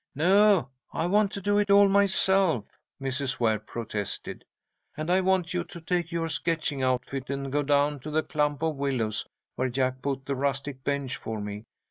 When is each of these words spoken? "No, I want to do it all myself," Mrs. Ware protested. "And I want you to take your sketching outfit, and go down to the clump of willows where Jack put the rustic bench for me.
"No, 0.15 0.69
I 0.91 1.05
want 1.05 1.31
to 1.33 1.41
do 1.41 1.59
it 1.59 1.69
all 1.69 1.87
myself," 1.87 2.65
Mrs. 2.99 3.39
Ware 3.39 3.59
protested. 3.59 4.43
"And 4.97 5.11
I 5.11 5.21
want 5.21 5.53
you 5.53 5.63
to 5.65 5.79
take 5.79 6.11
your 6.11 6.27
sketching 6.27 6.81
outfit, 6.81 7.29
and 7.29 7.51
go 7.51 7.61
down 7.61 7.99
to 7.99 8.09
the 8.09 8.23
clump 8.23 8.63
of 8.63 8.77
willows 8.77 9.27
where 9.57 9.69
Jack 9.69 10.01
put 10.01 10.25
the 10.25 10.33
rustic 10.35 10.83
bench 10.83 11.17
for 11.17 11.39
me. 11.39 11.65